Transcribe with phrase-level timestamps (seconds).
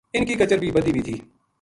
[0.15, 1.15] اِنھ کی کچر بھی بَدھی وی تھی